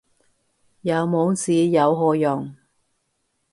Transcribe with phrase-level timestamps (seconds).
[0.81, 2.55] 有網址有何用